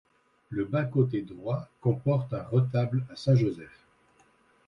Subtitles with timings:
[0.49, 3.83] Le bas-côté droit comporte un retable à Saint-Joseph.